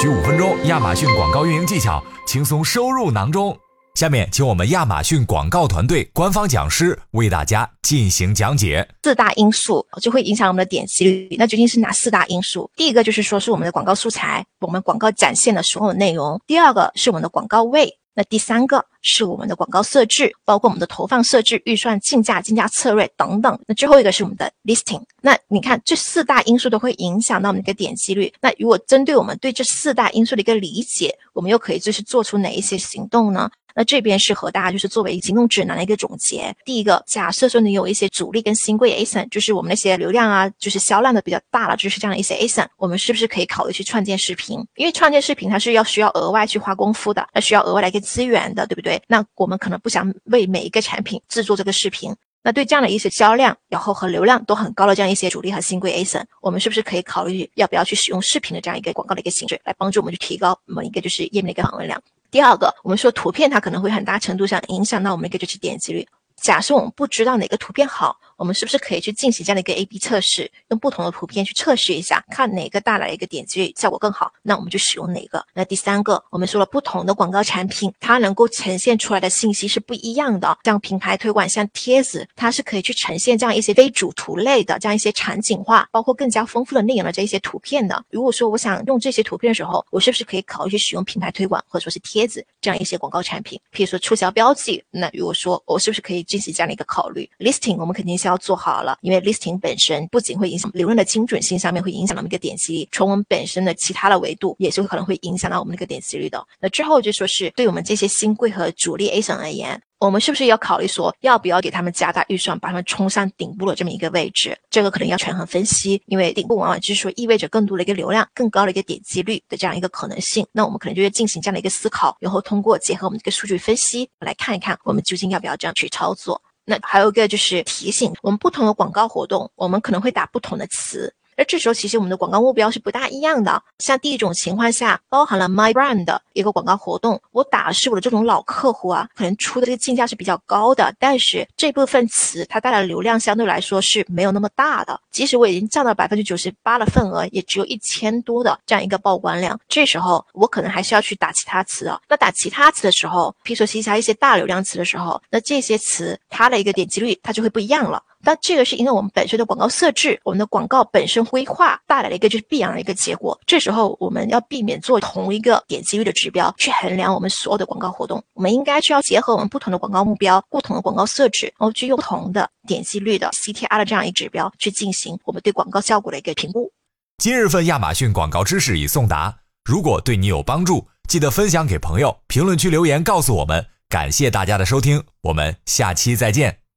[0.00, 3.58] 需五分钟，亚马逊广告运营技巧轻松收入囊中。
[3.96, 8.88] 下面，请我们亚马逊广告团队官方讲师为大家进行讲解。
[9.02, 11.34] 四大因素就会影响我们的点击率。
[11.36, 12.70] 那究竟是哪四大因素？
[12.76, 16.40] 第一个就是说是我们的广告素材，我们广告展现的所有内容。
[16.46, 17.98] 第二个是我们的广告位。
[18.18, 23.56] 那第三个是我们的广告设置，包括我们的投放设置、预算、竞价、竞价策略等等。
[23.64, 25.00] 那最后一个是我们的 listing。
[25.22, 28.32] 那你看，这四大因素都会影响到我们的一个点击率。
[28.40, 33.48] 那如果针对我们对这四大因素的一个理解，我们又可以就是做出哪一些行动呢？
[33.78, 36.52] 那这边是和大家就是作为行动指南的一个总结。
[36.64, 44.58] 第一个，假设说你有一些主力跟新贵 ASIN，就是我们那些流量啊，就是销量的比较大了，就是这样的一些 ASIN，我们是不是可以考虑去创建视频？
[44.74, 49.00] 因为创建视频它是要需要额外去花功夫的，它需要额外的一个资源的，对不对？
[49.06, 52.12] 那我们可能不想为每一个产品制作这个视频。
[52.42, 62.02] 那对这样的一些销量，然后和流量都很高的这样一些主力和新贵 ASIN，我们是不是可以考虑要不要去使用视频的这样一个广告的一个形式，来帮助我们去提高我们一个就是页面的一个访问量？
[62.30, 66.06] 第二个，我们说图片它可能会很大程度上影响到我们一个就是点击率。
[66.36, 75.44] 假设我们不知道哪个图片好，我们是不是可以去进行这样的一个 A/B 测试，用不同的图片去测试一下，看哪个带来一个点击率效果更好，那我们就使用哪个。
[75.52, 80.56] 那第三个，我们说了不同的广告产品，它能够呈现出来的信息是不一样的。
[80.62, 88.00] 像品牌推广，像贴子，它是可以去呈现这样一些非主图类的这样一些场景化，包括更加丰富的内容的这一些图片的。
[88.08, 93.60] 如果说我想用这些图片的时候，我是不是可以考虑去使用品牌推广或者说是贴子这样一些广告产品？
[93.74, 98.98] 譬如说促销标记，那如果说我是不是可以进行这样的一个考虑？listing 我们肯定想要做好了。
[99.00, 106.46] 因为 listing 本身不仅会影响流量的精准性上面，会影响到我们一个点击率，从我们本身的其他的维度，也是可能会影响到我们那个点击率的。
[106.60, 114.56] 那之后就说是对我们这些新贵和主力 A 省而言，我们是不是要考虑说，要不要给他们加大预算，把他们冲上顶部的这么一个位置？
[114.70, 120.46] 这个可能要权衡分析，因为顶部往往就是说意味着更多的一个流量、更高的一个点击率的这样一个可能性。
[120.52, 126.40] 那我们可能就要进行这样的一个思考，然后通过结合我们这个数据分析来看一看，我们究竟要不要这样去操作。
[126.70, 131.14] 那还有一个就是提醒，我们不同的广告活动，我们可能会打不同的词。
[131.38, 133.62] 而这时候，其实我们的广告目标是不大一样的。
[133.78, 145.00] 像第一种情况下，包含了 My Brand 的一个广告活动，我打的是我的这种老客户啊，可能出的这个竞价是比较高的，但是这部分词它带来的流量相对来说是没有那么大的。
[145.12, 149.58] 即使我已经占到百分之九十八的份额，也只有一千多的这样一个曝光量。
[149.68, 152.00] 这时候我可能还是要去打其他词啊。
[152.08, 158.02] 那打其他词的时候，譬如说其他一些大流量词的时候，那这些词它的一个点击率它就会不一样了。
[158.20, 163.38] 那这个是因为我们本身的广告设置，我们的广告本身规划带来了一个就是必然的一个结果。
[163.46, 176.72] 这时候我们要避免做同一个点击率的指标去衡量我们所有的广告活动，我们应该需要结合我们不同的广告目标、不同的广告设置，然后去用不同的点击率的 CTR 的这样一指标去进行我们对广告效果的一个评估。
[177.18, 183.66] 今日份亚马逊广告知识已送达，如果对你有帮助，记得分享给朋友，评论区留言告诉我们。
[183.88, 186.67] 感谢大家的收听，我们下期再见。